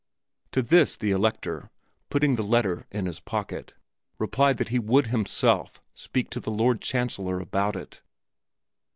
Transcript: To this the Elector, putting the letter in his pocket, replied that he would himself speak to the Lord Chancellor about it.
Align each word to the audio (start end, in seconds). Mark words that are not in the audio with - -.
To 0.53 0.63
this 0.63 0.97
the 0.97 1.11
Elector, 1.11 1.69
putting 2.09 2.33
the 2.33 2.41
letter 2.41 2.87
in 2.89 3.05
his 3.05 3.19
pocket, 3.19 3.75
replied 4.17 4.57
that 4.57 4.69
he 4.69 4.79
would 4.79 5.05
himself 5.13 5.79
speak 5.93 6.31
to 6.31 6.39
the 6.39 6.49
Lord 6.49 6.81
Chancellor 6.81 7.39
about 7.39 7.75
it. 7.75 8.01